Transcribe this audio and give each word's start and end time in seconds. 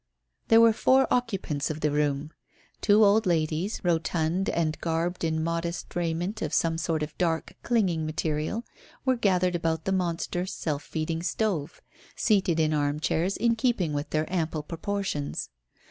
There 0.47 0.59
were 0.59 0.73
four 0.73 1.05
occupants 1.13 1.69
of 1.69 1.81
the 1.81 1.91
room. 1.91 2.31
Two 2.81 3.05
old 3.05 3.27
ladies, 3.27 3.81
rotund, 3.83 4.49
and 4.49 4.81
garbed 4.81 5.23
in 5.23 5.43
modest 5.43 5.95
raiment 5.95 6.41
of 6.41 6.55
some 6.55 6.79
sort 6.79 7.03
of 7.03 7.15
dark, 7.19 7.53
clinging 7.61 8.03
material, 8.03 8.63
were 9.05 9.15
gathered 9.15 9.53
about 9.55 9.85
the 9.85 9.91
monster 9.91 10.47
self 10.47 10.81
feeding 10.81 11.21
stove, 11.21 11.83
seated 12.15 12.59
in 12.59 12.73
arm 12.73 12.99
chairs 12.99 13.37
in 13.37 13.55
keeping 13.55 13.93
with 13.93 14.09
their 14.09 14.25
ample 14.33 14.63
proportions. 14.63 15.49